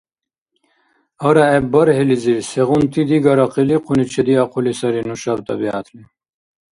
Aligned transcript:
Арагӏеб 1.27 1.65
бархӏилизир 1.73 2.39
сегъунти-дигара 2.49 3.45
къиликъуни 3.53 4.05
чедиахъули 4.11 4.73
сари 4.79 5.01
нушаб 5.07 5.39
тӏабигӏятли. 5.45 6.01